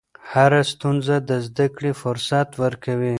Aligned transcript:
هره 0.31 0.61
ستونزه 0.71 1.15
د 1.29 1.31
زدهکړې 1.47 1.91
فرصت 2.01 2.49
ورکوي. 2.63 3.09